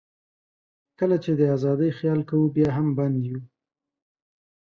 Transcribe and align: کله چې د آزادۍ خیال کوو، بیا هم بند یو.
کله 0.99 1.15
چې 1.23 1.31
د 1.39 1.41
آزادۍ 1.55 1.91
خیال 1.99 2.21
کوو، 2.29 2.53
بیا 2.55 2.69
هم 2.77 2.87
بند 2.97 3.17
یو. 3.29 3.39